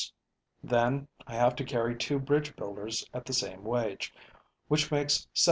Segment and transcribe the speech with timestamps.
[0.63, 4.11] Then, I have to carry two bridge builders at the same wage,
[4.67, 5.39] which makes $72.